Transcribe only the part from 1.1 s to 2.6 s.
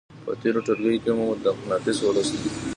مو مقناطیس ولوستل.